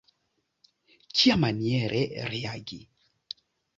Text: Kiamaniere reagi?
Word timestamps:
Kiamaniere 1.15 2.01
reagi? 2.33 2.81